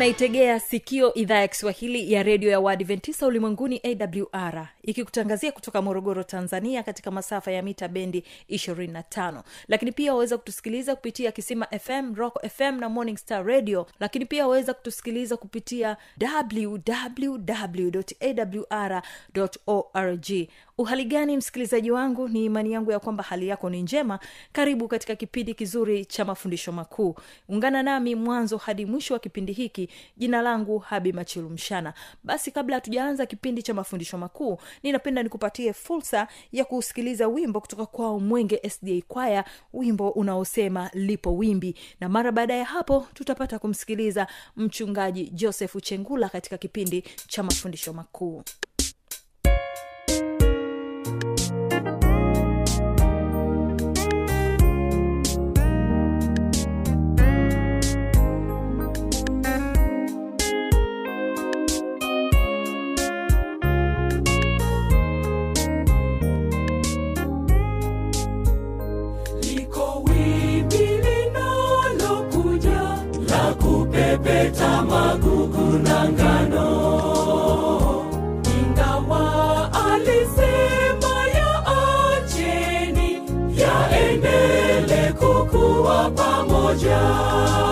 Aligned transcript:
unaitegea 0.00 0.60
sikio 0.60 1.14
idhaa 1.14 1.38
ya 1.40 1.48
kiswahili 1.48 2.12
ya 2.12 2.22
redio 2.22 2.50
ya 2.50 2.60
waadventista 2.60 3.26
ulimwenguni 3.26 3.80
awr 3.84 4.68
ikikutangazia 4.82 5.52
kutoka 5.52 5.82
morogoro 5.82 6.22
tanzania 6.22 6.82
katika 6.82 7.10
masafa 7.10 7.50
ya 7.52 7.62
mita 7.62 7.88
bendi 7.88 8.24
25 8.48 9.42
lakini 9.68 9.92
pia 9.92 10.12
waweza 10.12 10.38
kutusikiliza 10.38 10.96
kupitia 10.96 11.32
kisima 11.32 11.66
fm 11.66 12.14
rock 12.14 12.46
fm 12.48 12.80
na 12.80 12.88
morning 12.88 13.16
star 13.16 13.46
radio. 13.46 13.86
Lakini 14.00 14.26
pia 14.26 14.46
waweza 14.46 14.74
kutusikiliza 14.74 15.36
kupitia 15.36 15.96
wwwawr 16.20 16.80
org. 19.66 20.26
Uhali 20.78 21.04
gani 21.04 21.36
msikilizaji 21.36 21.90
wangu? 21.90 22.28
Ni 22.28 22.44
imani 22.44 22.72
yangu 22.72 22.92
ya 22.92 22.98
kwamba 23.00 23.24
hali 23.24 23.48
yako 23.48 23.70
ni 23.70 23.82
njema. 23.82 24.18
Karibu 24.52 24.88
katika 24.88 25.16
kipindi 25.16 25.54
kizuri 25.54 26.04
cha 26.04 26.24
mafundisho 26.24 26.72
makuu. 26.72 27.14
Ungana 27.48 27.82
nami 27.82 28.14
mwanzo 28.14 28.56
hadi 28.56 28.86
mwisho 28.86 29.14
wa 29.14 29.20
kipindi 29.20 29.52
hiki. 29.52 29.88
Jina 30.16 30.42
langu 30.42 30.78
habi 30.78 31.12
machilumshana 31.12 31.94
basi 32.24 32.50
kabla 32.50 32.76
hatujaanza 32.76 33.26
kipindi 33.26 33.62
cha 33.62 33.74
mafundisho 33.74 34.18
makuu 34.18 34.58
ninapenda 34.82 35.22
nikupatie 35.22 35.72
fursa 35.72 36.28
ya 36.52 36.64
kusikiliza 36.64 37.28
wimbo 37.28 37.60
kutoka 37.60 37.86
kwao 37.86 38.20
mwenge 38.20 38.60
sda 38.70 39.02
kwaya 39.08 39.44
wimbo 39.72 40.10
unaosema 40.10 40.90
lipo 40.94 41.36
wimbi. 41.36 41.74
Na 42.00 42.08
mara 42.08 42.32
baada 42.32 42.54
ya 42.54 42.64
hapo 42.64 43.06
tutapata 43.14 43.58
kumsikiliza 43.58 44.26
mchungaji 44.56 45.30
josefu 45.32 45.80
chengula 45.80 46.28
katika 46.28 46.58
kipindi 46.58 47.04
cha 47.26 47.42
mafundisho 47.42 47.92
makuu 47.92 48.42
pamoja 86.80 87.69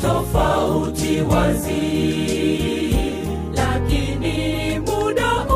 tofauti 0.00 1.20
wazi 1.20 1.84
lakini 3.54 4.78
muda 4.78 5.46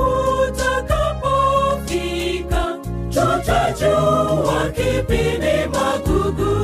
utakapofika 1.48 2.78
tutajua 3.10 4.70
kipindi 4.74 5.56
magugu 5.72 6.57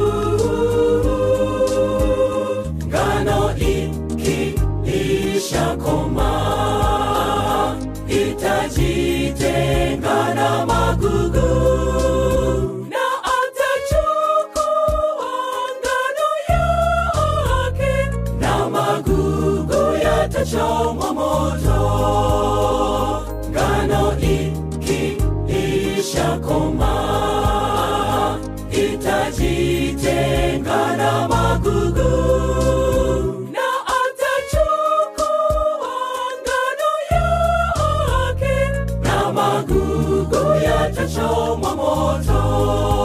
magugu 40.25 40.55
yatachomwa 40.65 41.77
moto 41.77 43.04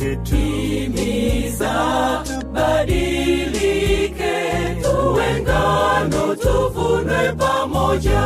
ikitimiza 0.00 1.74
badilike 2.52 4.34
tuwe 4.82 5.28
ngano 5.42 6.22
tuvunwe 6.42 7.22
pamoja. 7.38 8.24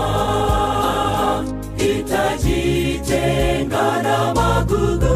itajitenga 1.79 4.03
na 4.03 4.35
magugu 4.35 5.08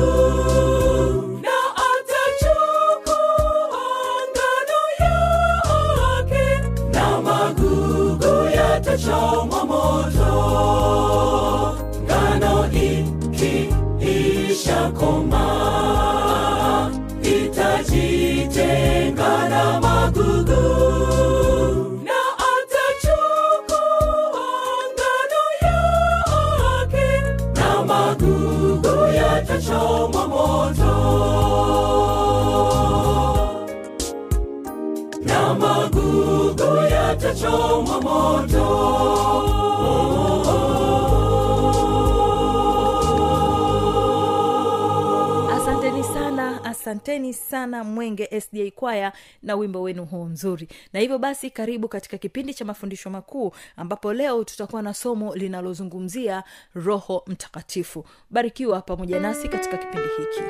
na 35.25 35.55
magugu 35.55 36.77
yatachomwa 36.91 38.01
moto. 38.01 38.93
Asanteni 45.53 46.05
sana 46.05 46.65
asanteni 46.65 47.35
sana 47.35 47.85
mwenge 47.85 48.41
sda 48.41 48.71
kwaya 48.71 49.13
na 49.43 49.55
wimbo 49.57 49.83
wenu 49.83 50.05
huo 50.05 50.25
mzuri. 50.25 50.69
Na 50.93 51.01
hivyo 51.01 51.19
basi 51.19 51.51
karibu 51.51 51.89
katika 51.89 52.19
kipindi 52.19 52.55
cha 52.55 52.65
mafundisho 52.65 53.11
makuu 53.11 53.53
ambapo 53.77 54.13
leo 54.13 54.45
tutakuwa 54.45 54.83
na 54.83 54.95
somo 54.95 55.35
linalozungumzia 55.35 56.43
roho 56.75 57.23
mtakatifu. 57.27 58.05
Barikiwa 58.31 58.81
pamoja 58.81 59.21
nasi 59.21 59.49
katika 59.49 59.77
kipindi 59.79 60.09
hiki 60.19 60.43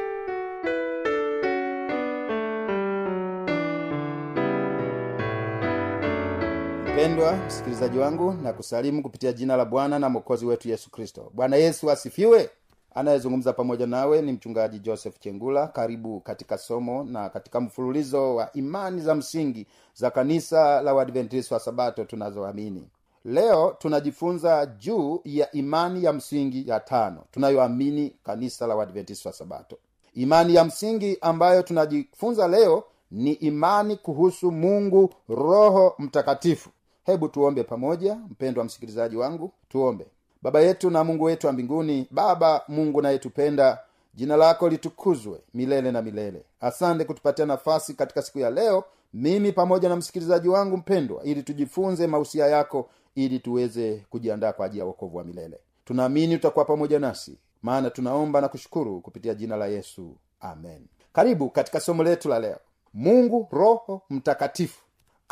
mpendwa 7.02 7.36
msikilizaji 7.46 7.98
wangu 7.98 8.32
na 8.32 8.52
kusalimu 8.52 9.02
kupitia 9.02 9.32
jina 9.32 9.56
la 9.56 9.64
bwana 9.64 9.98
na 9.98 10.08
mwokozi 10.08 10.46
wetu 10.46 10.68
yesu 10.68 10.90
kristo. 10.90 11.30
Bwana 11.34 11.56
yesu 11.56 11.90
asifiwe. 11.90 12.50
Anayezungumza 12.94 13.52
pamoja 13.52 13.86
nawe 13.86 14.22
ni 14.22 14.32
mchungaji 14.32 14.78
joseph 14.78 15.18
chengula. 15.18 15.66
Karibu 15.66 16.20
katika 16.20 16.58
somo 16.58 17.04
na 17.04 17.28
katika 17.28 17.60
mfululizo 17.60 18.34
wa 18.34 18.52
imani 18.52 19.00
za 19.00 19.14
msingi 19.14 19.66
za 19.94 20.10
kanisa 20.10 20.82
la 20.82 20.94
uadventist 20.94 21.50
wa 21.50 21.60
sabato 21.60 22.04
tunazoamini. 22.04 22.88
Leo 23.24 23.76
tunajifunza 23.78 24.66
juu 24.66 25.20
ya 25.24 25.52
imani 25.52 26.04
ya 26.04 26.12
msingi 26.12 26.68
ya 26.68 26.80
tano 26.80 27.24
tunayoamini 27.30 28.16
kanisa 28.24 28.66
la 28.66 28.76
uadventist 28.76 29.26
wa 29.26 29.32
sabato. 29.32 29.78
Imani 30.14 30.54
ya 30.54 30.64
msingi 30.64 31.18
ambayo 31.20 31.62
tunajifunza 31.62 32.48
leo 32.48 32.84
ni 33.10 33.32
imani 33.32 33.96
kuhusu 33.96 34.50
mungu 34.50 35.10
roho 35.28 35.94
mtakatifu 35.98 36.70
hebu 37.04 37.28
tuombe 37.28 37.62
pamoja 37.64 38.14
mpendwa 38.14 38.64
msikilizaji 38.64 39.16
wangu 39.16 39.52
tuombe. 39.68 40.06
Baba 40.42 40.60
yetu 40.60 40.90
na 40.90 41.04
mungu 41.04 41.24
wetu 41.24 41.46
wa 41.46 41.52
mbinguni 41.52 42.06
baba 42.10 42.62
mungu 42.68 43.02
nayetupenda 43.02 43.78
jina 44.14 44.36
lako 44.36 44.68
litukuzwe 44.68 45.40
milele 45.54 45.92
na 45.92 46.02
milele. 46.02 46.42
Asante 46.60 47.04
kutupatia 47.04 47.46
nafasi 47.46 47.94
katika 47.94 48.22
siku 48.22 48.38
ya 48.38 48.50
leo 48.50 48.84
mimi 49.14 49.52
pamoja 49.52 49.88
na 49.88 49.96
msikilizaji 49.96 50.48
wangu 50.48 50.76
mpendwa 50.76 51.22
ili 51.24 51.42
tujifunze 51.42 52.06
mausia 52.06 52.46
yako 52.46 52.88
ili 53.14 53.38
tuweze 53.38 54.04
kujiandaa 54.10 54.52
kwa 54.52 54.66
ajili 54.66 54.78
ya 54.80 54.84
wokovu 54.86 55.16
wa 55.16 55.24
milele. 55.24 55.58
Tunaamini 55.84 56.34
utakuwa 56.36 56.64
pamoja 56.64 56.98
nasi 56.98 57.38
maana 57.62 57.90
tunaomba 57.90 58.40
na 58.40 58.48
kushukuru 58.48 59.00
kupitia 59.00 59.34
jina 59.34 59.56
la 59.56 59.66
yesu. 59.66 60.16
Amen. 60.40 60.86
Karibu 61.12 61.50
katika 61.50 61.80
somo 61.80 62.02
letu 62.02 62.28
la 62.28 62.38
leo. 62.38 62.58
Mungu 62.94 63.48
roho 63.52 64.02
mtakatifu 64.10 64.82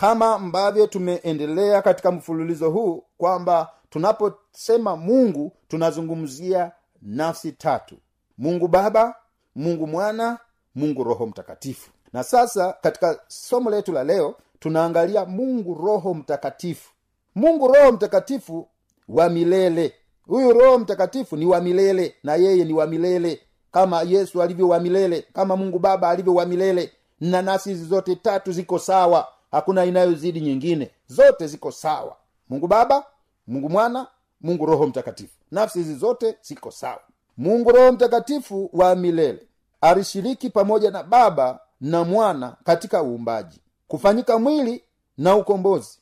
kama 0.00 0.34
ambavyo 0.34 0.86
tumeendelea 0.86 1.82
katika 1.82 2.10
mfululizo 2.12 2.70
huu 2.70 3.04
kwamba 3.18 3.68
tunaposema 3.90 4.96
mungu 4.96 5.52
tunazungumzia 5.68 6.72
nafsi 7.02 7.52
tatu. 7.52 7.96
Mungu 8.38 8.68
baba 8.68 9.14
mungu 9.54 9.86
mwana 9.86 10.38
mungu 10.74 11.04
roho 11.04 11.26
mtakatifu. 11.26 11.90
Na 12.12 12.22
sasa 12.24 12.72
katika 12.72 13.20
somo 13.28 13.70
letu 13.70 13.92
la 13.92 14.04
leo 14.04 14.34
tunaangalia 14.58 15.24
mungu 15.24 15.74
roho 15.74 16.14
mtakatifu. 16.14 16.90
Mungu 17.34 17.68
roho 17.68 17.92
mtakatifu 17.92 18.68
wa 19.08 19.28
milele. 19.28 19.92
Huyu 20.26 20.52
roho 20.52 20.78
mtakatifu 20.78 21.36
ni 21.36 21.46
wa 21.46 21.60
milele 21.60 22.14
na 22.22 22.34
yeye 22.34 22.64
ni 22.64 22.72
wa 22.72 22.86
milele 22.86 23.40
kama 23.72 24.02
yesu 24.02 24.42
alivyo 24.42 24.68
wa 24.68 24.80
milele 24.80 25.24
kama 25.32 25.56
mungu 25.56 25.78
baba 25.78 26.08
alivyo 26.10 26.34
wa 26.34 26.46
milele. 26.46 26.92
Na 27.20 27.42
nafsi 27.42 27.74
zote 27.74 28.16
tatu 28.16 28.52
ziko 28.52 28.78
sawa 28.78 29.28
hakuna 29.50 29.84
inayozidi 29.84 30.40
nyingine. 30.40 30.90
Zote 31.06 31.46
ziko 31.46 31.72
sawa. 31.72 32.16
Mungu 32.48 32.66
baba 32.66 33.04
mungu 33.46 33.68
mwana 33.70 34.06
mungu 34.40 34.66
roho 34.66 34.86
mtakatifu. 34.86 35.34
Nafsi 35.50 35.78
hizi 35.78 35.94
zote 35.94 36.38
ziko 36.42 36.70
sawa. 36.70 37.00
Mungu 37.36 37.70
roho 37.70 37.92
mtakatifu 37.92 38.70
wa 38.72 38.96
milele 38.96 39.46
alishiriki 39.80 40.50
pamoja 40.50 40.90
na 40.90 41.02
baba 41.02 41.60
na 41.80 42.04
mwana 42.04 42.56
katika 42.64 43.02
uumbaji 43.02 43.60
kufanyika 43.88 44.38
mwili 44.38 44.84
na 45.18 45.36
ukombozi. 45.36 45.98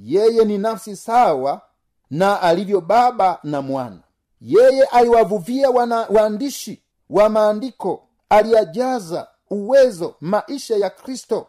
Yeye 0.00 0.44
ni 0.44 0.58
nafsi 0.58 0.96
sawa 0.96 1.60
na 2.10 2.42
alivyo 2.42 2.80
baba 2.80 3.38
na 3.42 3.62
mwana. 3.62 3.98
Yeye 4.40 4.84
aliwavuvia 4.84 5.70
wana 5.70 6.06
waandishi 6.10 6.82
wa 7.10 7.28
maandiko 7.28 8.02
aliyajaza 8.28 9.28
uwezo 9.50 10.14
maisha 10.20 10.76
ya 10.76 10.90
kristo 10.90 11.46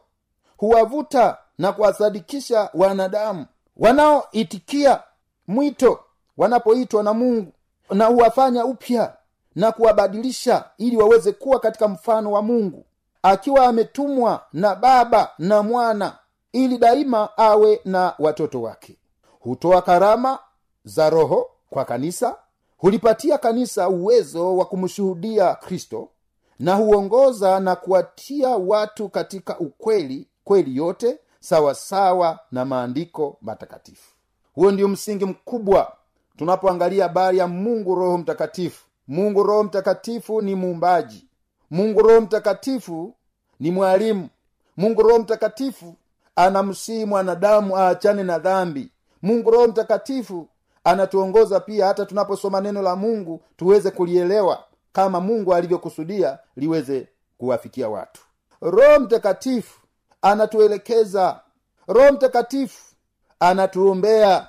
huwavuta 0.65 1.37
na 1.57 1.71
kuwasadikisha 1.71 2.69
wanadamu 2.73 3.45
wanaoitikia 3.77 5.03
mwito 5.47 5.99
wanapoitwa 6.37 7.03
na 7.03 7.13
mungu 7.13 7.51
na 7.89 8.05
huwafanya 8.05 8.65
upya 8.65 9.13
na 9.55 9.71
kuwabadilisha 9.71 10.65
ili 10.77 10.97
waweze 10.97 11.31
kuwa 11.31 11.59
katika 11.59 11.87
mfano 11.87 12.31
wa 12.31 12.41
mungu 12.41 12.85
akiwa 13.23 13.65
ametumwa 13.65 14.43
na 14.53 14.75
baba 14.75 15.31
na 15.39 15.63
mwana 15.63 16.17
ili 16.53 16.77
daima 16.77 17.37
awe 17.37 17.81
na 17.85 18.13
watoto 18.19 18.61
wake. 18.61 18.97
Hutoa 19.39 19.81
karama 19.81 20.39
za 20.85 21.09
roho 21.09 21.49
kwa 21.69 21.85
kanisa 21.85 22.35
hulipatia 22.77 23.37
kanisa 23.37 23.89
uwezo 23.89 24.57
wa 24.57 24.65
kumshuhudia 24.65 25.55
kristo 25.55 26.09
na 26.59 26.75
huongoza 26.75 27.59
na 27.59 27.75
kuwatia 27.75 28.49
watu 28.49 29.09
katika 29.09 29.59
ukweli 29.59 30.27
kweli 30.51 30.75
yote 30.75 31.19
sawasawa 31.39 31.75
sawa 31.75 32.39
na 32.51 32.65
maandiko 32.65 33.37
matakatifu. 33.41 34.09
Huo 34.53 34.71
ndio 34.71 34.87
msingi 34.87 35.25
mkubwa 35.25 35.93
tunapoangalia 36.37 37.03
habari 37.03 37.37
ya 37.37 37.47
mungu 37.47 37.95
roho 37.95 38.17
mtakatifu. 38.17 38.85
Mungu 39.07 39.43
roho 39.43 39.63
mtakatifu 39.63 40.41
ni 40.41 40.55
muumbaji. 40.55 41.27
Mungu 41.69 42.01
roho 42.01 42.21
mtakatifu 42.21 43.15
ni 43.59 43.71
mwalimu. 43.71 44.29
Mungu 44.77 45.01
roho 45.01 45.19
mtakatifu 45.19 45.95
anamsihi 46.35 47.05
mwanadamu 47.05 47.77
aachane 47.77 48.23
na 48.23 48.39
dhambi. 48.39 48.91
Mungu 49.21 49.51
roho 49.51 49.67
mtakatifu 49.67 50.47
anatuongoza 50.83 51.59
pia 51.59 51.85
hata 51.87 52.05
tunaposoma 52.05 52.61
neno 52.61 52.81
la 52.81 52.95
mungu 52.95 53.41
tuweze 53.57 53.91
kulielewa 53.91 54.63
kama 54.93 55.19
mungu 55.19 55.53
alivyokusudia 55.53 56.39
liweze 56.55 57.07
kuwafikia 57.37 57.89
watu. 57.89 58.21
Roho 58.61 58.99
mtakatifu 58.99 59.80
anatuelekeza. 60.21 61.39
Roho 61.87 62.11
mtakatifu 62.11 62.95
anatuombea 63.39 64.47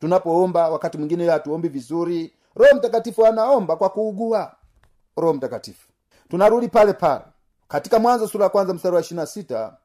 tunapoomba 0.00 0.68
wakati 0.70 0.98
mwingine 0.98 1.28
hatuombi 1.30 1.68
vizuri. 1.68 2.32
Roho 2.54 2.74
mtakatifu 2.76 3.26
anaomba 3.26 3.76
kwa 3.76 3.88
kuugua. 3.90 4.52
Roho 5.16 5.34
mtakatifu 5.34 5.88
tunarudi 6.28 6.68
pale 6.68 6.92
pale. 6.92 7.24
Katika 7.68 7.98
mwanzo 7.98 8.28
sura 8.28 8.44
ya 8.44 8.50
kwanza 8.50 8.74
mstari 8.74 8.94
wa 8.94 9.00
ishirina 9.00 9.26
sita 9.26 9.76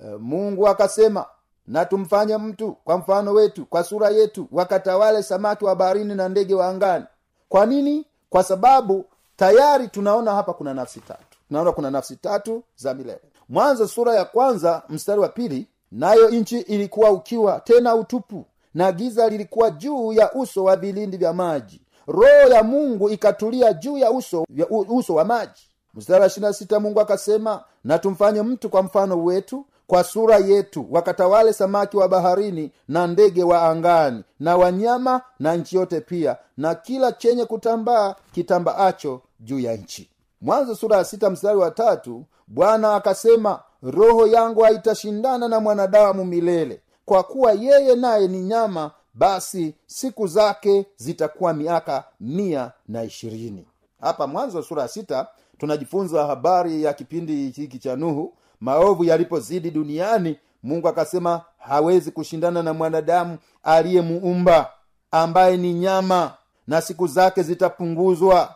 e, 0.00 0.04
mungu 0.18 0.68
akasema 0.68 1.26
na 1.66 2.38
mtu 2.38 2.72
kwa 2.84 2.98
mfano 2.98 3.32
wetu 3.32 3.66
kwa 3.66 3.84
sura 3.84 4.08
yetu 4.10 4.48
wakatawale 4.52 5.22
samaki 5.22 5.64
wa 5.64 5.76
baharini 5.76 6.14
na 6.14 6.28
ndege 6.28 6.54
wa 6.54 6.66
angani. 6.68 7.04
Kwa 7.48 7.66
nini? 7.66 8.06
Kwa 8.30 8.42
sababu 8.42 9.04
tayari 9.36 9.88
tunaona 9.88 10.34
hapa 10.34 10.52
kuna 10.52 10.74
nafsi 10.74 11.00
tatu. 11.00 11.38
Tunaona 11.48 11.72
kuna 11.72 11.90
nafsi 11.90 12.16
tatu 12.16 12.62
za 12.76 12.94
milele 12.94 13.20
mwanzo 13.48 13.88
sura 13.88 14.14
ya 14.14 14.24
kwanza 14.24 14.82
mstari 14.88 15.20
wa 15.20 15.28
pili 15.28 15.66
nayo 15.92 16.30
nchi 16.30 16.58
ilikuwa 16.60 17.10
ukiwa 17.10 17.60
tena 17.60 17.94
utupu 17.94 18.44
na 18.74 18.92
giza 18.92 19.28
lilikuwa 19.28 19.70
juu 19.70 20.12
ya 20.12 20.32
uso 20.32 20.64
wa 20.64 20.76
vilindi 20.76 21.16
vya 21.16 21.32
maji. 21.32 21.80
Roho 22.06 22.52
ya 22.54 22.62
mungu 22.62 23.10
ikatulia 23.10 23.72
juu 23.72 23.98
ya 23.98 24.10
uso, 24.10 24.44
ya 24.56 24.66
uso 24.68 25.14
wa 25.14 25.24
maji. 25.24 25.68
Mstari 25.94 26.20
wa 26.20 26.26
ishirina 26.26 26.52
sita 26.52 26.80
mungu 26.80 27.00
akasema 27.00 27.62
na 27.84 27.98
tumfanye 27.98 28.42
mtu 28.42 28.70
kwa 28.70 28.82
mfano 28.82 29.24
wetu 29.24 29.64
kwa 29.86 30.04
sura 30.04 30.36
yetu 30.36 30.86
wakatawale 30.90 31.52
samaki 31.52 31.96
wa 31.96 32.08
baharini 32.08 32.72
na 32.88 33.06
ndege 33.06 33.42
wa 33.44 33.62
angani 33.62 34.22
na 34.40 34.56
wanyama 34.56 35.20
na 35.38 35.56
nchi 35.56 35.76
yote 35.76 36.00
pia 36.00 36.36
na 36.56 36.74
kila 36.74 37.12
chenye 37.12 37.44
kutambaa 37.44 38.14
kitambaacho 38.32 39.20
juu 39.40 39.58
ya 39.60 39.76
nchi 39.76 40.10
mwanzo 40.40 40.74
sura 40.74 40.96
ya 40.96 41.04
sita 41.04 41.30
mstari 41.30 41.58
wa 41.58 41.70
tatu 41.70 42.24
bwana 42.46 42.94
akasema 42.94 43.60
roho 43.82 44.26
yangu 44.26 44.60
haitashindana 44.62 45.48
na 45.48 45.60
mwanadamu 45.60 46.24
milele. 46.24 46.80
Kwa 47.04 47.22
kuwa 47.22 47.52
yeye 47.52 47.94
naye 47.96 48.28
ni 48.28 48.40
nyama 48.42 48.90
basi 49.14 49.74
siku 49.86 50.26
zake 50.26 50.86
zitakuwa 50.96 51.52
miaka 51.54 52.04
mia 52.20 52.72
na 52.88 53.02
ishirini. 53.04 53.66
Hapa 54.00 54.26
mwanzo 54.26 54.62
sura 54.62 54.82
ya 54.82 54.88
sita 54.88 55.26
tunajifunza 55.58 56.26
habari 56.26 56.82
ya 56.82 56.92
kipindi 56.92 57.50
hiki 57.50 57.78
cha 57.78 57.96
nuhu 57.96 58.34
maovu 58.60 59.04
yalipozidi 59.04 59.70
duniani. 59.70 60.36
Mungu 60.62 60.88
akasema 60.88 61.42
hawezi 61.58 62.10
kushindana 62.10 62.62
na 62.62 62.74
mwanadamu 62.74 63.38
aliyemuumba 63.62 64.70
ambaye 65.10 65.56
ni 65.56 65.74
nyama 65.74 66.34
na 66.66 66.80
siku 66.80 67.06
zake 67.06 67.42
zitapunguzwa 67.42 68.54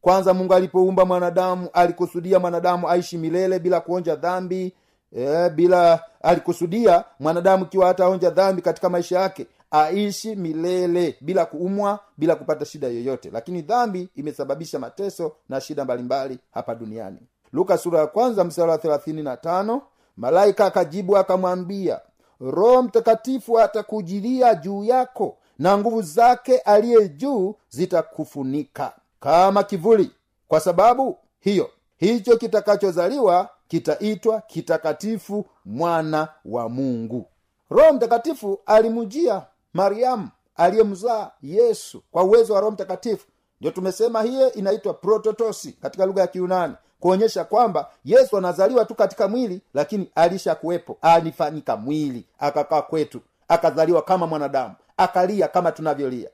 kwanza 0.00 0.34
mungu 0.34 0.54
alipoumba 0.54 1.04
mwanadamu 1.04 1.68
alikusudia 1.72 2.38
mwanadamu 2.38 2.88
aishi 2.88 3.18
milele 3.18 3.58
bila 3.58 3.80
kuonja 3.80 4.16
dhambi 4.16 4.74
e, 5.16 5.50
bila 5.50 6.04
alikusudia 6.22 7.04
mwanadamu 7.20 7.64
ikiwa 7.64 7.86
hataonja 7.86 8.30
dhambi 8.30 8.62
katika 8.62 8.88
maisha 8.88 9.20
yake 9.20 9.46
aishi 9.70 10.36
milele 10.36 11.16
bila 11.20 11.46
kuumwa 11.46 11.98
bila 12.16 12.36
kupata 12.36 12.64
shida 12.64 12.86
yoyote. 12.88 13.30
Lakini 13.32 13.62
dhambi 13.62 14.08
imesababisha 14.16 14.78
mateso 14.78 15.32
na 15.48 15.60
shida 15.60 15.84
mbalimbali 15.84 16.38
hapa 16.52 16.74
duniani. 16.74 17.18
Luka 17.52 17.78
sura 17.78 18.00
ya 18.00 18.06
kwanza 18.06 18.42
wa 18.88 19.80
malaika 20.16 20.66
akajibu 20.66 21.16
akamwambia 21.16 22.00
roho 22.40 22.82
mtakatifu 22.82 23.60
atakujilia 23.60 24.54
juu 24.54 24.84
yako 24.84 25.36
na 25.58 25.78
nguvu 25.78 26.02
zake 26.02 26.58
aliye 26.58 27.08
juu 27.08 27.54
zitakufunika 27.68 28.92
kama 29.20 29.62
kivuli. 29.62 30.10
Kwa 30.48 30.60
sababu 30.60 31.18
hiyo 31.40 31.70
hicho 31.96 32.36
kitakachozaliwa 32.36 33.48
kitaitwa 33.68 34.40
kitakatifu 34.40 35.46
mwana 35.64 36.28
wa 36.44 36.68
mungu. 36.68 37.26
Roho 37.70 37.92
mtakatifu 37.92 38.60
alimujia 38.66 39.42
mariamu 39.74 40.28
aliyemzaa 40.56 41.30
yesu 41.42 42.02
kwa 42.10 42.22
uwezo 42.22 42.54
wa 42.54 42.60
roho 42.60 42.72
mtakatifu. 42.72 43.26
Ndio 43.60 43.70
tumesema 43.72 44.22
hiye 44.22 44.48
inaitwa 44.48 44.94
prototosi 44.94 45.72
katika 45.72 46.06
lugha 46.06 46.20
ya 46.20 46.26
kiunani 46.26 46.74
kuonyesha 47.00 47.44
kwamba 47.44 47.90
yesu 48.04 48.36
anazaliwa 48.38 48.84
tu 48.84 48.94
katika 48.94 49.28
mwili 49.28 49.60
lakini 49.74 50.10
alishakuwepo 50.14 50.98
alifanyika 51.02 51.76
mwili 51.76 52.24
akakaa 52.38 52.82
kwetu 52.82 53.20
akazaliwa 53.48 54.02
kama 54.02 54.26
mwanadamu 54.26 54.74
akalia 54.96 55.48
kama 55.48 55.72
tunavyolia 55.72 56.28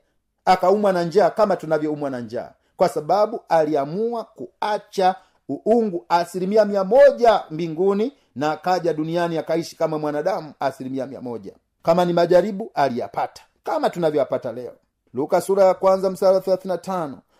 akaumwa 0.45 0.93
na 0.93 1.03
njaa 1.03 1.29
kama 1.29 1.55
tunavyoumwa 1.55 2.09
na 2.09 2.19
njaa 2.19 2.51
kwa 2.77 2.89
sababu 2.89 3.39
aliamua 3.49 4.23
kuacha 4.23 5.15
uungu 5.49 6.05
asilimia 6.09 6.65
mia 6.65 6.83
moja 6.83 7.43
mbinguni 7.51 8.13
na 8.35 8.51
akaja 8.51 8.93
duniani 8.93 9.37
akaishi 9.37 9.75
kama 9.77 9.97
mwanadamu 9.99 10.53
asilimia 10.59 11.05
mia 11.05 11.21
moja. 11.21 11.53
Kama 11.83 12.05
ni 12.05 12.13
majaribu 12.13 12.71
aliyapata. 12.73 13.41
Kama 13.63 13.89
tunavyoyapata 13.89 14.51
leo. 14.51 14.73
Luka 15.13 15.41
sura 15.41 15.63
ya 15.63 15.73
kwanza 15.73 16.09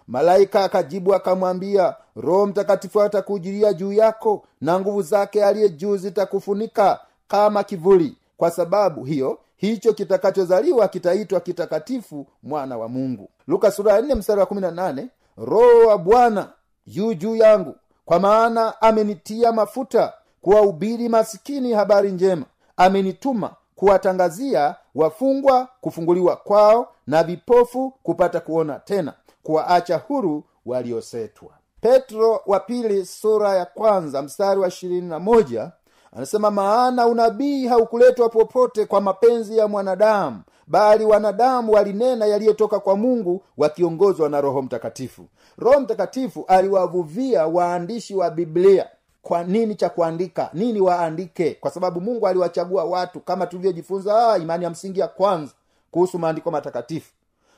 malaika 0.08 0.64
akajibu 0.64 1.16
akamwambia 1.16 1.96
roho 2.16 2.46
mtakatifu 2.46 3.02
atakujilia 3.02 3.74
juu 3.74 3.94
yako 3.94 4.44
na 4.62 4.80
nguvu 4.80 5.02
zake 5.02 5.46
aliye 5.46 5.70
juu 5.70 5.98
zitakufunika 5.98 7.00
kama 7.28 7.64
kivuli. 7.64 8.18
Kwa 8.38 8.52
sababu 8.52 9.04
hiyo 9.06 9.40
hicho 9.56 9.94
kitakachozaliwa 9.94 10.88
kitaitwa 10.88 11.40
kitakatifu 11.40 12.28
mwana 12.44 12.78
wa 12.78 12.88
mungu. 12.88 13.30
Luka 13.48 13.72
sura 13.72 13.94
ya 13.94 14.16
mstari 14.16 14.40
wa 14.40 14.46
kumi 14.46 14.62
na 14.62 14.72
nane 14.72 15.10
roho 15.38 15.88
wa 15.88 15.98
bwana 15.98 16.50
yu 16.86 17.14
juu 17.14 17.36
yangu 17.36 17.76
kwa 18.06 18.20
maana 18.20 18.82
amenitia 18.82 19.52
mafuta 19.52 20.14
kuwahubiri 20.42 21.10
masikini 21.10 21.74
habari 21.74 22.12
njema. 22.12 22.46
Amenituma 22.78 23.56
kuwatangazia 23.76 24.76
wafungwa 24.96 25.68
kufunguliwa 25.82 26.36
kwao 26.36 26.94
na 27.08 27.24
vipofu 27.24 27.94
kupata 28.04 28.40
kuona 28.40 28.80
tena 28.80 29.14
kuwaacha 29.44 29.98
huru 29.98 30.44
waliosetwa. 30.66 31.50
Petro 31.82 32.42
wa 32.46 32.60
pili 32.60 33.06
sura 33.06 33.56
ya 33.56 33.66
kwanza 33.66 34.22
mstari 34.22 34.60
wa 34.60 34.68
ishirini 34.68 35.08
na 35.08 35.20
moja 35.20 35.72
anasema 36.16 36.52
maana 36.52 37.08
unabii 37.08 37.68
haukuletwa 37.68 38.30
popote 38.30 38.86
kwa 38.86 39.02
mapenzi 39.02 39.58
ya 39.58 39.68
mwanadamu 39.68 40.42
bali 40.68 41.06
wanadamu 41.06 41.72
walinena 41.72 42.26
yaliyotoka 42.26 42.80
kwa 42.80 42.96
mungu 42.96 43.44
wakiongozwa 43.58 44.30
na 44.30 44.42
roho 44.42 44.62
mtakatifu. 44.62 45.26
Roho 45.58 45.80
mtakatifu 45.80 46.46
aliwavuvia 46.48 47.48
waandishi 47.48 48.16
wa 48.16 48.30
biblia. 48.30 48.88
Kwa 49.22 49.44
nini 49.44 49.76
cha 49.76 49.90
kuandika? 49.90 50.50
Nini 50.54 50.82
waandike? 50.82 51.58
Kwa 51.60 51.72
sababu 51.72 52.02
mungu 52.02 52.28
aliwachagua 52.28 52.84
watu 52.84 53.20
kama 53.20 53.48
tulivyojifunza 53.48 54.32
ah, 54.32 54.38
imani 54.38 54.64
ya 54.64 54.70
msingi 54.70 55.00
ya 55.00 55.08
kwanza 55.08 55.52
kuhusu 55.92 56.20
maandiko 56.20 56.52
matakatifu. 56.52 57.12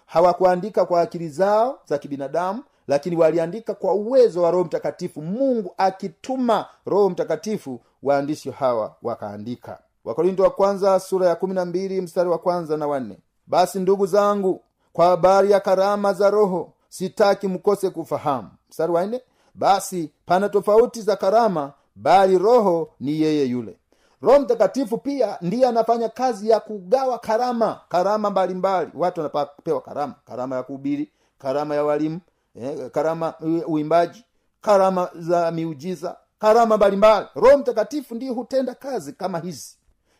Hawakuandika 0.05 0.85
kwa 0.85 1.01
akili 1.01 1.29
zao 1.29 1.79
za 1.85 1.97
kibinadamu 1.97 2.63
lakini 2.89 3.15
waliandika 3.15 3.74
kwa 3.74 3.93
uwezo 3.93 4.41
wa 4.41 4.51
roho 4.51 4.63
mtakatifu 4.63 5.22
mungu 5.22 5.74
akituma 5.77 6.65
roho 6.86 7.10
mtakatifu 7.10 7.81
waandishi 8.03 8.51
hawa 8.51 8.96
wakaandika. 9.03 9.79
Wakorinto 10.05 10.43
wa 10.43 10.50
kwanza 10.50 11.00
sura 11.00 11.27
ya 11.27 11.36
kumi 11.36 11.53
na 11.53 11.65
mbili 11.65 12.01
mstari 12.01 12.29
wa 12.29 12.38
kwanza 12.38 12.77
na 12.77 12.88
wanne 12.88 13.17
basi 13.48 13.79
ndugu 13.79 14.05
zangu 14.05 14.62
kwa 14.93 15.05
habari 15.05 15.51
ya 15.51 15.60
karama 15.60 16.13
za 16.13 16.29
roho 16.29 16.74
sitaki 16.89 17.48
mkose 17.48 17.89
kufahamu. 17.89 18.50
Mstari 18.69 18.91
wa 18.91 19.05
nne. 19.05 19.22
Basi 19.53 20.12
pana 20.25 20.50
tofauti 20.50 21.01
za 21.01 21.15
karama 21.15 21.74
bali 21.96 22.38
roho 22.38 22.89
ni 23.00 23.22
yeye 23.22 23.46
yule. 23.46 23.77
Roho 24.22 24.39
mtakatifu 24.39 24.98
pia 24.98 25.38
ndiye 25.41 25.67
anafanya 25.67 26.10
kazi 26.10 26.50
ya 26.50 26.60
kugawa 26.60 27.19
karama 27.19 27.79
karama 27.89 28.29
mbalimbali. 28.29 28.91
Watu 28.96 29.19
wanapewa 29.22 29.81
karama 29.81 30.15
karama 30.25 30.55
ya 30.55 30.63
kuhubiri 30.63 31.12
karama 31.39 31.75
ya 31.75 31.84
walimu 31.84 32.19
eh, 32.61 32.89
karama 32.91 33.33
uimbaji 33.67 34.25
karama 34.61 35.09
za 35.15 35.51
miujiza 35.51 36.17
karama 36.39 36.77
mbalimbali. 36.77 37.25
Roho 37.35 37.57
mtakatifu 37.57 38.15
ndiye 38.15 38.31
hutenda 38.31 38.73
kazi 38.75 39.13
kama 39.13 39.39
hizi. 39.39 39.75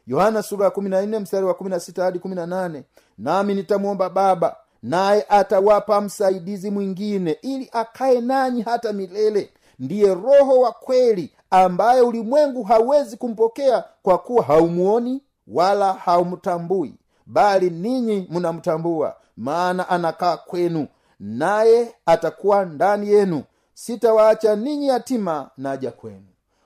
Yohana 0.08 0.44
sura 0.44 0.66
ya 0.66 0.72
kumi 0.72 0.90
na 0.90 1.02
nne 1.02 1.20
mstari 1.20 1.46
wa 1.46 1.54
kumi 1.54 1.70
na 1.70 1.80
sita 1.80 2.04
hadi 2.04 2.20
kumi 2.20 2.36
na 2.36 2.46
nane. 2.46 2.84
Nami 3.18 3.56
nitamwomba 3.56 4.10
baba 4.10 4.56
naye 4.84 5.26
atawapa 5.30 6.02
msaidizi 6.02 6.72
mwingine 6.72 7.32
ili 7.42 7.70
akaye 7.74 8.22
nanyi 8.22 8.62
hata 8.62 8.94
milele. 8.94 9.50
Ndiye 9.80 10.08
roho 10.16 10.60
wa 10.60 10.72
kweli 10.72 11.32
ambaye 11.50 12.02
ulimwengu 12.02 12.64
hawezi 12.64 13.18
kumpokea 13.18 13.84
kwa 14.04 14.18
kuwa 14.18 14.44
haumuoni 14.44 15.22
wala 15.48 15.94
haumtambui. 15.94 16.94
Bali 17.26 17.70
ninyi 17.70 18.28
mnamtambua 18.32 19.16
maana 19.38 19.90
anakaa 19.90 20.38
kwenu 20.38 20.88
naye 21.20 21.96
atakuwa 22.06 22.66
ndani 22.66 23.10
yenu. 23.10 23.44
Sitawaacha 23.74 24.56
ninyi 24.56 24.88
yatima 24.88 25.50
naja 25.58 25.92
kwenu. 25.92 26.26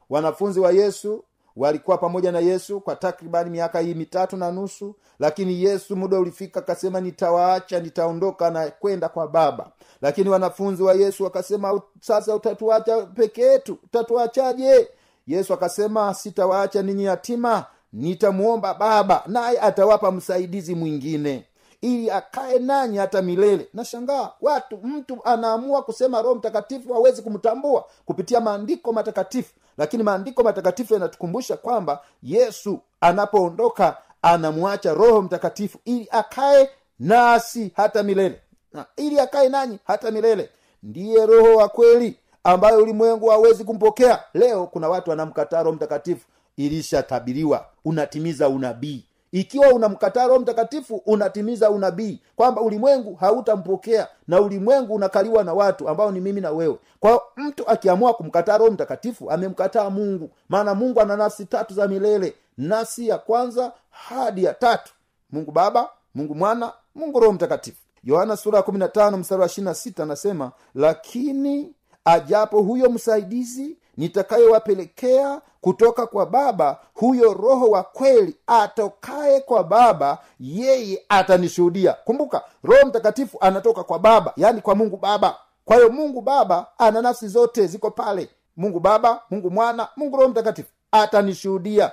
Wanafunzi 0.10 0.60
wa 0.60 0.72
yesu 0.72 1.24
walikuwa 1.56 1.98
pamoja 1.98 2.32
na 2.32 2.40
yesu 2.40 2.80
kwa 2.82 2.96
takribani 2.96 3.50
miaka 3.50 3.80
hii 3.80 3.94
mitatu 3.94 4.38
na 4.38 4.52
nusu 4.52 4.96
lakini 5.20 5.64
yesu 5.64 5.96
muda 5.96 6.20
ulifika 6.20 6.60
akasema 6.60 7.02
nitawaacha 7.02 7.80
nitaondoka 7.80 8.50
na 8.52 8.72
kwenda 8.72 9.10
kwa 9.10 9.28
baba. 9.28 9.72
Lakini 10.02 10.30
wanafunzi 10.30 10.84
wa 10.84 10.94
yesu 10.94 11.24
wakasema 11.24 11.82
sasa 12.02 12.36
utatuacha 12.36 13.02
peke 13.02 13.42
yetu? 13.42 13.78
Utatuachaje? 13.84 14.88
Yesu 15.28 15.54
akasema 15.54 16.14
sitawaacha 16.14 16.82
ninyi 16.82 17.04
yatima 17.04 17.66
nitamuomba 17.94 18.74
baba 18.74 19.24
naye 19.28 19.60
atawapa 19.62 20.12
msaidizi 20.12 20.76
mwingine 20.76 21.46
ili 21.84 22.12
akae 22.12 22.60
nanyi 22.60 22.98
hata 22.98 23.22
milele. 23.22 23.68
Nashangaa 23.74 24.32
watu 24.42 24.78
mtu 24.84 25.18
anaamua 25.24 25.82
kusema 25.84 26.22
roho 26.22 26.36
mtakatifu 26.36 26.94
hawezi 26.94 27.22
kumtambua 27.22 27.86
kupitia 28.06 28.42
maandiko 28.42 28.94
matakatifu. 28.94 29.54
Lakini 29.78 30.04
maandiko 30.04 30.44
matakatifu 30.44 30.94
yanatukumbusha 30.94 31.58
kwamba 31.58 32.02
yesu 32.24 32.80
anapoondoka 33.02 33.98
anamwacha 34.22 34.94
roho 34.94 35.22
mtakatifu 35.22 35.78
ili 35.86 36.08
akae 36.12 36.70
nasi 37.00 37.72
hata 37.76 38.04
milele. 38.04 38.42
Na 38.74 38.86
ili 38.98 39.20
akae 39.20 39.50
nanyi 39.50 39.80
hata 39.84 40.12
milele. 40.12 40.50
Ndiye 40.84 41.26
roho 41.26 41.56
wa 41.56 41.70
kweli 41.70 42.20
ambayo 42.44 42.78
ulimwengu 42.84 43.28
hawezi 43.30 43.64
kumpokea. 43.64 44.24
Leo 44.34 44.68
kuna 44.68 44.90
watu 44.90 45.10
wanamkataa 45.10 45.64
roho 45.64 45.76
mtakatifu. 45.76 46.28
Ilishatabiriwa 46.58 47.66
unatimiza 47.86 48.50
unabii 48.50 49.06
ikiwa 49.34 49.68
unamkataa 49.74 50.28
roho 50.28 50.40
mtakatifu 50.40 50.96
unatimiza 51.06 51.70
unabii 51.70 52.22
kwamba 52.36 52.62
ulimwengu 52.62 53.16
hautampokea 53.16 54.08
na 54.28 54.42
ulimwengu 54.42 54.94
unakaliwa 54.96 55.44
na 55.44 55.54
watu 55.54 55.90
ambao 55.90 56.12
ni 56.12 56.22
mimi 56.22 56.42
na 56.42 56.52
wewe. 56.52 56.78
Kwao 57.00 57.22
mtu 57.38 57.70
akiamua 57.70 58.14
kumkataa 58.14 58.58
roho 58.58 58.72
mtakatifu 58.72 59.32
amemkataa 59.32 59.90
mungu. 59.90 60.30
Maana 60.50 60.76
mungu 60.76 61.02
ana 61.02 61.16
nafsi 61.18 61.46
tatu 61.46 61.74
za 61.74 61.88
milele. 61.88 62.36
Nafsi 62.58 63.08
ya 63.08 63.18
kwanza 63.18 63.72
hadi 63.90 64.44
ya 64.44 64.54
tatu. 64.54 64.94
Mungu 65.32 65.52
baba 65.52 65.90
mungu 66.16 66.36
mwana 66.36 66.74
mungu 66.96 67.20
roho 67.20 67.34
mtakatifu. 67.34 67.78
Yohana 68.04 68.38
sura 68.38 68.58
ya 68.58 68.64
15 68.64 69.18
mstari 69.18 69.42
wa 69.42 69.48
26 69.48 70.04
anasema 70.04 70.52
lakini 70.76 71.74
ajapo 72.06 72.62
huyo 72.62 72.90
msaidizi 72.90 73.78
nitakayewapelekea 73.98 75.42
kutoka 75.62 76.08
kwa 76.08 76.26
baba 76.26 76.80
huyo 76.94 77.34
roho 77.34 77.70
wa 77.70 77.84
kweli 77.84 78.36
atokaye 78.48 79.40
kwa 79.42 79.64
baba 79.64 80.18
yeye 80.40 81.06
atanishuhudia. 81.10 81.94
Kumbuka 81.94 82.42
roho 82.64 82.86
mtakatifu 82.88 83.38
anatoka 83.42 83.84
kwa 83.84 84.00
baba 84.00 84.34
yaani 84.38 84.62
kwa 84.62 84.76
mungu 84.76 84.98
baba. 84.98 85.36
Kwa 85.66 85.76
hiyo 85.76 85.90
mungu 85.90 86.22
baba 86.22 86.68
ana 86.78 87.02
nafsi 87.02 87.28
zote 87.28 87.68
ziko 87.68 87.92
pale. 87.92 88.30
Mungu 88.58 88.80
baba 88.80 89.22
mungu 89.30 89.52
mwana 89.52 89.88
mungu 89.96 90.18
roho 90.18 90.30
mtakatifu 90.30 90.70
atanishuhudia. 90.92 91.92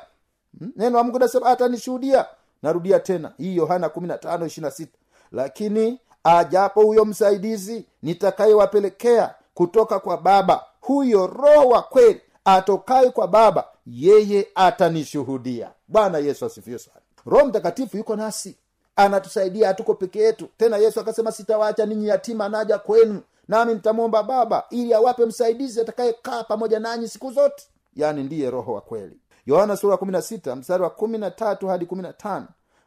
Hmm? 0.59 0.73
neno 0.76 0.99
wa 0.99 1.04
mungu 1.04 1.19
nasema 1.19 1.47
atanishuhudia. 1.47 2.26
Narudia 2.62 2.99
tena 3.00 3.33
hii 3.38 3.57
yohana 3.57 3.87
15 3.88 4.87
lakini 5.33 6.00
ajapo 6.25 6.83
huyo 6.83 7.04
msaidizi 7.04 7.87
nitakayewapelekea 8.02 9.35
kutoka 9.54 9.99
kwa 10.00 10.16
baba 10.19 10.64
huyo 10.80 11.26
roho 11.26 11.68
wa 11.68 11.82
kweli 11.82 12.20
atokaye 12.44 13.10
kwa 13.10 13.28
baba 13.28 13.68
yeye 13.87 14.49
atanishuhudia. 14.54 15.70
Bwana 15.88 16.18
yesu 16.18 16.46
asifiwe 16.46 16.78
sana. 16.78 17.00
Roho 17.26 17.46
mtakatifu 17.46 17.96
yuko 17.96 18.16
nasi 18.16 18.56
anatusaidia 18.96 19.68
hatuko 19.68 19.94
peke 19.94 20.18
yetu. 20.18 20.49
Tena 20.56 20.76
yesu 20.76 21.00
akasema 21.00 21.32
sitawaacha 21.32 21.87
ninyi 21.87 22.08
yatima 22.08 22.49
naja 22.49 22.78
kwenu 22.78 23.20
nami 23.49 23.75
nitamwomba 23.75 24.22
baba 24.22 24.64
ili 24.70 24.94
awape 24.94 25.26
msaidizi 25.26 25.80
atakayekaa 25.80 26.44
pamoja 26.44 26.80
nanyi 26.80 27.08
siku 27.08 27.32
zote. 27.32 27.64
Yaani 27.96 28.22
ndiye 28.22 28.50
roho 28.50 28.72
wa 28.75 28.80
kweli. 28.80 29.16
Yohana 29.46 29.76
sura 29.76 29.96
mstari 30.56 30.82
wa 30.82 30.90
hadi 31.68 31.87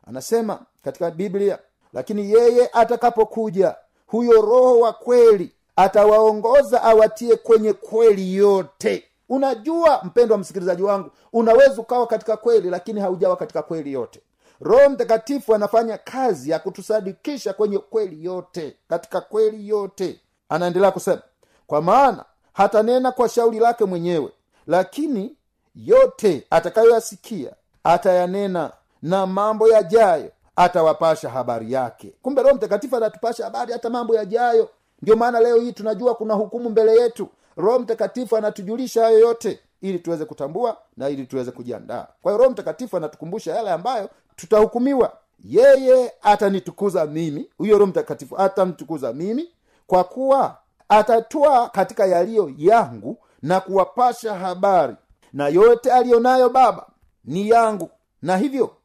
anasema 0.07 0.59
katika 0.83 1.11
biblia 1.11 1.59
lakini 1.93 2.31
yeye 2.31 2.69
atakapokuja 2.73 3.75
huyo 4.07 4.41
roho 4.41 4.79
wa 4.79 4.93
kweli 4.93 5.51
atawaongoza 5.75 6.83
awatie 6.83 7.35
kwenye 7.35 7.73
kweli 7.73 8.35
yote. 8.35 9.03
Unajua 9.29 10.01
mpendo 10.03 10.33
wa 10.35 10.39
msikilizaji 10.39 10.83
wangu 10.83 11.11
unaweza 11.33 11.81
ukawa 11.81 12.07
katika 12.07 12.37
kweli 12.37 12.69
lakini 12.69 12.99
haujawa 13.01 13.35
katika 13.37 13.61
kweli 13.63 13.93
yote. 13.93 14.21
Roho 14.61 14.89
mtakatifu 14.89 15.55
anafanya 15.55 15.97
kazi 15.97 16.49
ya 16.49 16.59
kutusadikisha 16.59 17.53
kwenye 17.53 17.77
kweli 17.79 18.25
yote 18.25 18.75
katika 18.89 19.21
kweli 19.21 19.67
yote. 19.67 20.19
Anaendelea 20.49 20.91
kusema 20.91 21.21
kwa 21.67 21.81
maana 21.81 22.25
hatanena 22.53 23.11
kwa 23.11 23.29
shauri 23.29 23.59
lake 23.59 23.85
mwenyewe 23.85 24.31
lakini 24.67 25.35
yote 25.75 26.47
atakayoyasikia 26.49 27.51
atayanena 27.83 28.71
na 29.01 29.25
mambo 29.27 29.67
yajayo 29.67 30.31
atawapasha 30.55 31.29
habari 31.29 31.71
yake. 31.73 32.13
Kumbe 32.21 32.41
roho 32.43 32.55
mtakatifu 32.55 32.95
anatupasha 32.97 33.43
habari 33.43 33.73
hata 33.73 33.89
mambo 33.89 34.15
yajayo 34.15 34.69
ndio 35.03 35.15
maana 35.15 35.39
leo 35.39 35.59
hii 35.59 35.71
tunajua 35.73 36.15
kuna 36.15 36.33
hukumu 36.33 36.69
mbele 36.69 36.93
yetu. 36.95 37.27
Roho 37.57 37.79
mtakatifu 37.79 38.37
anatujulisha 38.37 39.03
hayo 39.03 39.19
yote 39.19 39.59
ili 39.81 39.99
tuweze 39.99 40.25
kutambua 40.25 40.77
na 40.97 41.09
ili 41.09 41.25
tuweze 41.25 41.51
kujiandaa. 41.51 42.07
Kwa 42.21 42.31
hiyo 42.31 42.37
roho 42.37 42.51
mtakatifu 42.51 42.97
anatukumbusha 42.97 43.55
yale 43.55 43.69
ambayo 43.71 44.09
tutahukumiwa. 44.35 45.13
Yeye 45.43 46.13
atanitukuza 46.21 47.05
mimi. 47.05 47.49
Huyo 47.57 47.77
roho 47.77 47.87
mtakatifu 47.89 48.37
atamtukuza 48.37 49.13
mimi 49.13 49.49
kwa 49.87 50.03
kuwa 50.03 50.57
atatua 50.89 51.69
katika 51.69 52.05
yaliyo 52.05 52.51
yangu 52.57 53.17
na 53.41 53.59
kuwapasha 53.61 54.35
habari. 54.35 54.95
Na 55.33 55.47
yote 55.47 55.91
aliyonayo 55.91 56.49
baba 56.49 56.87
ni 57.25 57.49
yangu. 57.49 57.89
Na 58.21 58.37
hivyo 58.37 58.75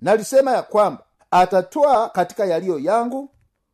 nalisema 0.00 0.50
ya 0.52 0.62
kwamba 0.62 1.02
atatoa 1.30 2.08
katika 2.08 2.44
yaliyo 2.44 2.78
yangu 2.78 3.30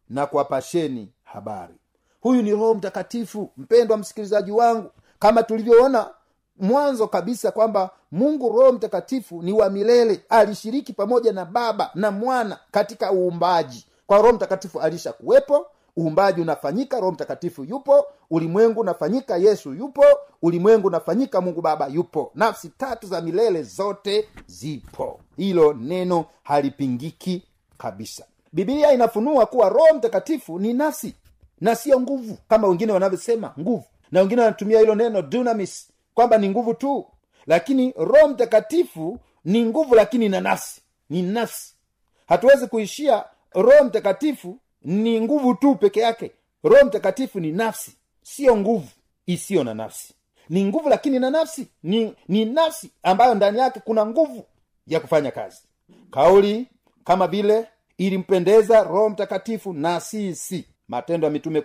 na 0.09 0.27
kuwapasheni 0.27 1.13
habari 1.25 1.75
huyu 2.23 2.43
ni 2.43 2.51
roho 2.51 2.75
mtakatifu 2.75 3.51
mpendwa 3.57 3.97
msikilizaji 3.97 4.53
wangu. 4.53 4.91
Kama 5.19 5.43
tulivyoona 5.43 6.11
mwanzo 6.57 7.07
kabisa 7.09 7.51
kwamba 7.51 7.91
mungu 8.13 8.49
roho 8.59 8.73
mtakatifu 8.73 9.43
ni 9.43 9.53
wa 9.53 9.71
milele. 9.71 10.25
Alishiriki 10.29 10.93
pamoja 10.93 11.33
na 11.33 11.45
baba 11.45 11.91
na 11.95 12.11
mwana 12.11 12.59
katika 12.71 13.13
uumbaji. 13.13 13.87
Kwa 14.07 14.19
roho 14.19 14.33
mtakatifu 14.33 14.81
alisha 14.81 15.13
kuwepo 15.13 15.67
uumbaji 15.99 16.41
unafanyika 16.41 17.01
roho 17.01 17.13
mtakatifu 17.13 17.65
yupo 17.65 18.07
ulimwengu 18.31 18.81
unafanyika 18.81 19.37
yesu 19.37 19.73
yupo 19.75 20.05
ulimwengu 20.43 20.87
unafanyika 20.87 21.41
mungu 21.41 21.63
baba 21.63 21.87
yupo. 21.87 22.31
Nafsi 22.35 22.69
tatu 22.69 23.07
za 23.07 23.21
milele 23.21 23.63
zote 23.63 24.29
zipo. 24.47 25.21
Hilo 25.37 25.73
neno 25.73 26.25
halipingiki 26.43 27.43
kabisa. 27.79 28.25
Bibilia 28.53 28.93
inafunua 28.93 29.47
kuwa 29.47 29.69
roho 29.69 29.95
mtakatifu 29.95 30.59
ni 30.59 30.73
nafsi 30.73 31.15
na 31.63 31.75
sio 31.77 32.01
nguvu 32.01 32.39
kama 32.49 32.69
wengine 32.69 32.93
wanavyosema 32.93 33.55
nguvu. 33.61 33.85
Na 34.11 34.21
wengine 34.21 34.41
wanatumia 34.41 34.81
hilo 34.81 34.95
neno 34.95 35.23
dunamis 35.23 35.89
kwamba 36.15 36.39
ni 36.39 36.49
nguvu 36.49 36.75
tu. 36.75 37.07
Lakini 37.47 37.95
roho 37.97 38.29
mtakatifu 38.29 39.19
ni 39.45 39.65
nguvu 39.65 39.95
lakini 39.95 40.29
na 40.29 40.41
nafsi 40.41 40.81
ni 41.11 41.23
nafsi. 41.23 41.75
Hatuwezi 42.27 42.67
kuishia 42.67 43.25
roho 43.53 43.85
mtakatifu 43.85 44.59
ni 44.83 45.21
nguvu 45.21 45.55
tu 45.55 45.75
peke 45.77 46.01
yake. 46.01 46.31
Roho 46.65 46.85
mtakatifu 46.87 47.41
ni 47.41 47.53
nafsi 47.53 47.97
siyo 48.23 48.57
nguvu 48.57 48.89
isiyo 49.27 49.65
na 49.65 49.75
nafsi. 49.75 50.15
Ni 50.49 50.65
nguvu 50.65 50.89
lakini 50.89 51.19
na 51.19 51.31
nafsi. 51.31 51.69
Ni, 51.83 52.15
ni 52.29 52.45
nafsi 52.45 52.91
ambayo 53.03 53.35
ndani 53.35 53.59
yake 53.59 53.81
kuna 53.81 54.07
nguvu 54.07 54.45
ya 54.87 55.01
kufanya 55.01 55.31
kazi. 55.31 55.59
Kauli 56.11 56.67
kama 57.05 57.27
vile 57.29 57.67
ilimpendeza 57.99 58.83
roho 58.83 59.09
mtakatifu 59.09 59.73
na 59.73 60.01
sisi 60.01 60.65
matendo 60.93 61.27
ya 61.27 61.31
mitume 61.33 61.61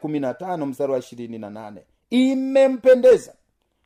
mstari 0.65 0.91
wa 0.91 1.01
na 1.39 1.49
nane. 1.49 1.81
Imempendeza 2.09 3.33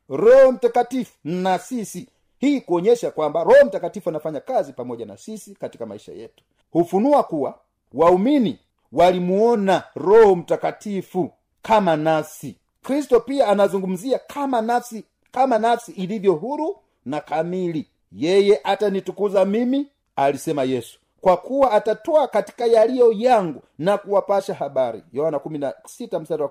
roho 0.08 0.52
mtakatifu 0.52 1.12
na 1.24 1.58
sisi. 1.58 2.08
Hii 2.38 2.60
kuonyesha 2.60 3.10
kwamba 3.10 3.44
roho 3.44 3.64
mtakatifu 3.66 4.08
anafanya 4.08 4.40
kazi 4.40 4.72
pamoja 4.72 5.06
na 5.06 5.16
sisi 5.16 5.54
katika 5.54 5.86
maisha 5.86 6.12
yetu. 6.12 6.44
Hufunua 6.70 7.22
kuwa 7.22 7.58
waumini 7.92 8.58
walimuona 8.92 9.82
roho 9.94 10.36
mtakatifu 10.36 11.30
kama 11.62 11.96
nafsi. 11.96 12.56
Kristo 12.82 13.20
pia 13.20 13.48
anazungumzia 13.48 14.18
kama 14.18 14.60
nafsi 14.60 15.04
kama 15.30 15.58
nafsi 15.58 15.92
ilivyo 15.92 16.32
huru 16.32 16.76
na 17.04 17.20
kamili. 17.20 17.88
Yeye 18.12 18.60
atanitukuza 18.64 19.44
mimi 19.44 19.86
alisema 20.16 20.62
yesu 20.64 20.98
kwa 21.22 21.36
kuwa 21.36 21.72
atatoa 21.72 22.28
katika 22.28 22.66
yaliyo 22.66 23.12
yangu 23.12 23.62
na 23.78 23.98
kuwapasha 23.98 24.54
habari. 24.54 25.02
Yohana 25.12 25.36
wa 25.36 26.50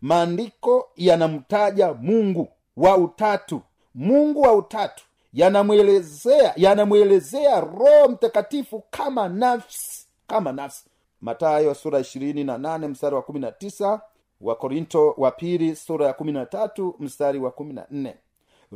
maandiko 0.00 0.88
yanamtaja 0.96 1.94
mungu 1.94 2.48
wa 2.76 2.96
utatu. 2.96 3.60
Mungu 3.94 4.40
wa 4.42 4.52
utatu 4.52 5.04
yanamwelezea 5.32 6.52
yanamwelezea 6.56 7.60
roho 7.60 8.08
mtakatifu 8.08 8.82
kama 8.90 9.28
nafsi 9.28 10.06
kama 10.26 10.52
nafsi. 10.52 10.84
Matayo 11.20 11.74
sura 11.74 11.98
ishirini 12.00 12.44
na 12.44 12.58
nane 12.58 12.88
mstari 12.88 13.14
wa 13.14 13.22
kumi 13.22 13.40
na 13.40 13.52
tisa 13.52 14.00
wakorinto 14.40 15.14
wa 15.18 15.30
pili 15.30 15.76
sura 15.76 16.06
ya 16.06 16.12
kumi 16.12 16.32
na 16.32 16.46
tatu 16.46 16.94
mstari 16.98 17.38
wa 17.38 17.50
kumi 17.50 17.72
na 17.72 17.86
nne. 17.90 18.16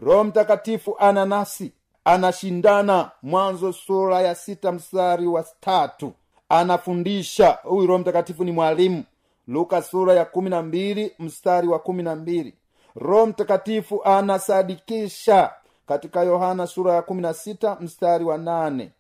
Roho 0.03 0.25
mtakatifu 0.25 0.97
ana 0.99 1.27
nafsi 1.27 1.73
anashindana 2.05 3.11
mwanzo 3.23 3.73
sura 3.73 4.21
ya 4.21 4.35
sita 4.35 4.73
mstari 4.73 5.27
wa 5.27 5.45
tatu. 5.61 6.13
Anafundisha. 6.49 7.59
Huyu 7.63 7.87
roho 7.87 7.99
mtakatifu 7.99 8.45
ni 8.45 8.53
mwalimu. 8.53 9.05
Luka 9.49 9.83
sura 9.83 10.15
ya 10.15 10.25
kumi 10.25 10.51
na 10.51 10.63
mbili 10.63 11.13
mstari 11.19 11.69
wa 11.69 11.79
kumi 11.79 12.03
na 12.03 12.17
mbili. 12.17 12.55
Roho 12.97 13.27
mtakatifu 13.27 14.05
anasadikisha 14.05 15.51
katika 15.87 16.23
yohana 16.23 16.67
sura 16.67 16.95
ya 16.95 17.03
kumi 17.03 17.23
na 17.23 17.35
sita 17.35 17.77
mstari 17.81 18.25
wa 18.25 18.39
nane. 18.39 18.91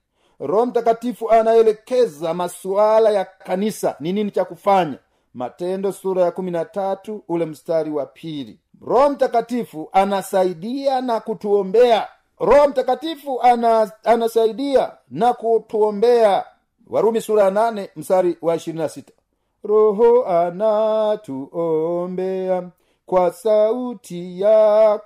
Roho 0.40 0.66
mtakatifu 0.66 1.30
anaelekeza 1.30 2.34
masuala 2.34 3.10
ya 3.10 3.24
kanisa. 3.24 3.96
Ni 4.00 4.12
nini 4.12 4.30
cha 4.30 4.44
kufanya? 4.44 4.98
Matendo 5.34 5.92
sura 5.92 6.22
ya 6.22 6.30
kumi 6.30 6.50
na 6.50 6.64
tatu 6.64 7.24
ule 7.28 7.46
mstari 7.46 7.90
wa 7.90 8.06
pili. 8.06 8.58
Roho 8.86 9.10
mtakatifu 9.10 9.88
anasaidia 9.92 11.00
na 11.00 11.20
kutuombea 11.20 12.08
roho 12.40 12.68
mtakatifu 12.68 13.42
ana, 13.42 13.92
anasaidia 14.04 14.92
na 15.10 15.32
kutuombea. 15.32 16.44
Warumi 16.86 17.20
sura 17.20 17.44
ya 17.44 17.50
nane 17.50 17.90
mstari 17.96 18.36
wa 18.42 18.56
ishirini 18.56 18.82
na 18.82 18.88
sita. 18.88 19.12
Roho 19.64 20.26
anatuombea 20.26 22.68
kwa 23.06 23.32
sauti 23.32 24.40
ya 24.40 24.98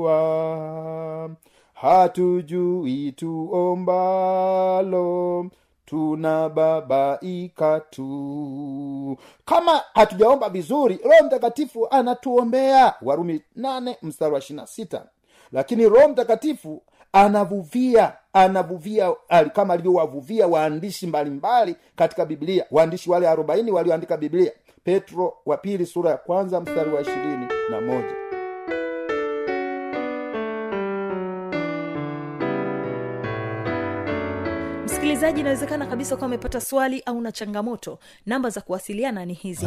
kuugua. 0.00 1.30
Hatujui 1.74 3.12
tuombalo 4.20 5.46
tunababaika 5.86 7.80
tu 7.80 9.16
kama 9.44 9.82
hatujaomba 9.94 10.48
vizuri 10.48 11.00
roho 11.04 11.24
mtakatifu 11.24 11.86
anatuombea. 11.90 12.94
Warumi 13.02 13.42
nane 13.56 13.96
mstari 14.02 14.32
wa 14.32 14.38
ishirina 14.38 14.66
sita 14.66 15.04
lakini 15.52 15.88
roho 15.88 16.08
mtakatifu 16.08 16.82
anavuvia 17.12 18.12
anavuvia 18.32 19.12
kama 19.52 19.74
alivyowavuvia 19.74 20.46
waandishi 20.46 21.06
mbalimbali 21.06 21.76
katika 21.96 22.26
biblia. 22.26 22.64
Waandishi 22.70 23.10
wale 23.10 23.28
arobaini 23.28 23.70
walioandika 23.70 24.16
biblia. 24.16 24.52
Petro 24.84 25.34
wa 25.46 25.56
pili 25.56 25.86
sura 25.86 26.10
ya 26.10 26.16
kwanza 26.16 26.60
mstari 26.60 26.90
wa 26.90 27.00
ishirini 27.00 27.46
na 27.70 27.80
moja. 27.80 28.14
Msikilizaji 34.84 35.40
inawezekana 35.40 35.86
kabisa 35.86 36.16
kuwa 36.16 36.26
amepata 36.26 36.60
swali 36.60 37.02
au 37.06 37.20
na 37.20 37.32
changamoto. 37.32 37.98
Namba 38.26 38.50
za 38.50 38.60
kuwasiliana 38.60 39.24
ni 39.24 39.34
hizi 39.34 39.66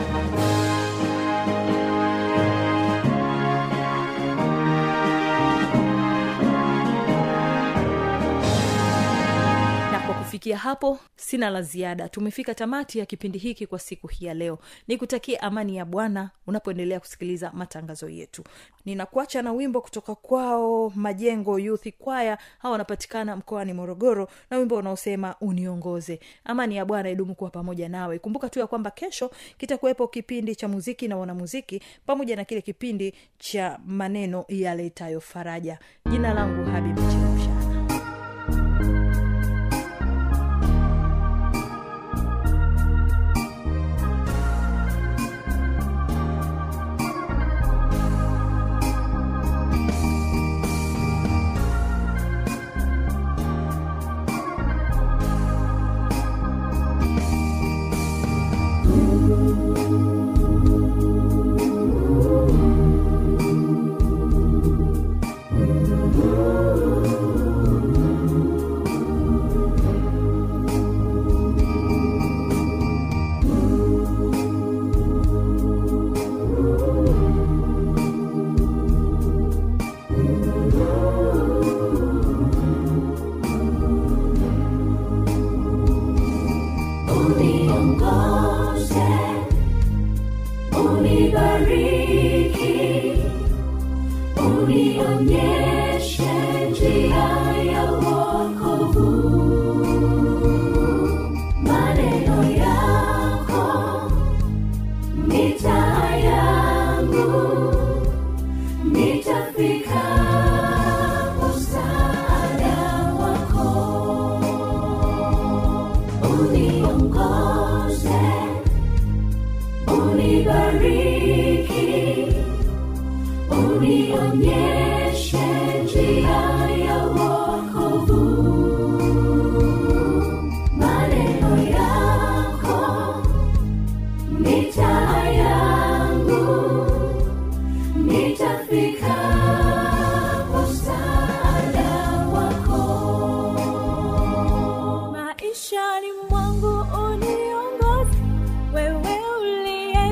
kufikia 10.41 10.57
hapo 10.57 10.99
sina 11.15 11.49
la 11.49 11.61
ziada. 11.61 12.09
Tumefika 12.09 12.55
tamati 12.55 12.99
ya 12.99 13.05
kipindi 13.05 13.37
hiki 13.39 13.67
kwa 13.67 13.79
siku 13.79 14.07
hii 14.07 14.25
ya 14.25 14.33
leo. 14.33 14.59
Nikutakie 14.87 15.37
amani 15.37 15.77
ya 15.77 15.85
bwana 15.85 16.29
unapoendelea 16.47 16.99
kusikiliza 16.99 17.51
matangazo 17.53 18.09
yetu. 18.09 18.43
Ninakuacha 18.85 19.41
na 19.41 19.53
wimbo 19.53 19.81
kutoka 19.81 20.15
kwao 20.15 20.89
majengo 20.95 21.59
youth 21.59 21.87
kwaya 21.99 22.37
hawa 22.59 22.71
wanapatikana 22.71 23.35
mkoani 23.35 23.73
morogoro 23.73 24.27
na 24.49 24.57
wimbo 24.57 24.75
unaosema 24.75 25.35
uniongoze. 25.41 26.19
Amani 26.45 26.75
ya 26.75 26.85
bwana 26.85 27.09
idumu 27.09 27.35
kuwa 27.35 27.49
pamoja 27.49 27.89
nawe. 27.89 28.19
Kumbuka 28.19 28.49
tu 28.49 28.59
ya 28.59 28.67
kwamba 28.67 28.91
kesho 28.91 29.31
kitakuwepo 29.57 30.07
kipindi 30.07 30.55
cha 30.55 30.67
muziki 30.67 31.07
na 31.07 31.17
wanamuziki 31.17 31.81
pamoja 32.05 32.35
na 32.35 32.45
kile 32.45 32.61
kipindi 32.61 33.13
cha 33.37 33.79
maneno 33.85 34.45
yaletayo 34.47 35.21
faraja. 35.21 35.79
Jina 36.11 36.33
langu 36.33 36.71
habibu 36.71 37.01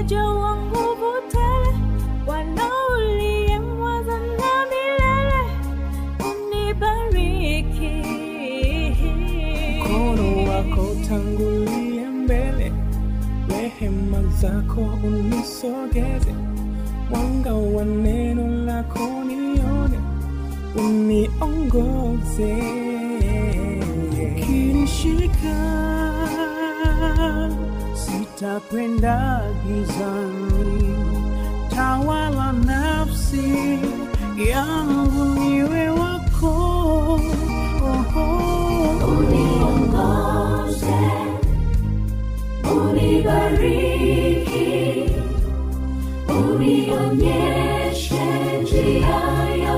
ujawa 0.09 0.55
nguvu 0.55 1.11
tele, 1.31 1.73
wanaoliemwaza 2.27 4.19
na 4.19 4.65
milele, 4.71 5.41
unibariki. 6.31 7.91
Mkono 9.79 10.27
wako 10.51 10.81
utangulie 10.81 12.05
mbele, 12.09 12.71
rehema 13.49 14.23
zako 14.41 14.81
unisogeze, 15.07 16.33
mwanga 17.09 17.53
wa 17.53 17.85
neno 17.85 18.47
lako 18.65 18.99
nione, 19.27 19.99
uniongoze, 20.75 22.63
ukinishika 24.25 25.55
Sitakwenda 28.39 29.41
gizani, 29.67 30.95
tawala 31.75 32.51
nafsi 32.53 33.79
yangu, 34.51 35.25
niwe 35.39 35.89
wako. 35.89 36.53
Oh. 38.15 38.91
Uniongoze, 39.17 41.03
unibariki, 42.75 44.69
unionyeshe 46.29 48.23
njia 48.61 49.19
ya 49.63 49.75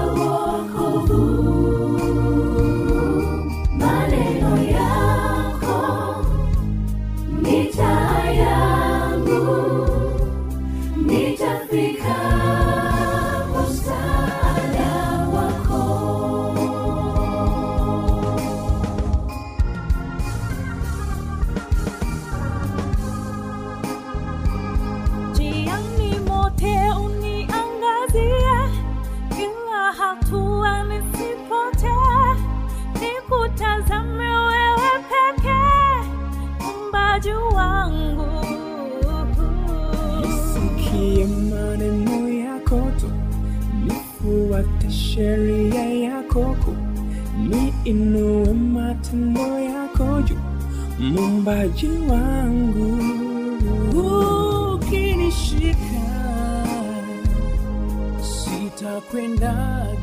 Utakwenda 58.82 59.54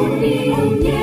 uliumia 0.01 1.02